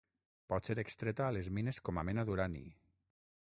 [0.53, 2.65] Pot ser extreta a les mines com a mena d'urani.